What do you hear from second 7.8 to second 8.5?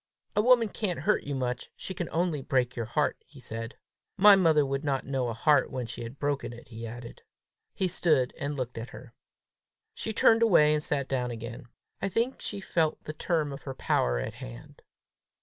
stood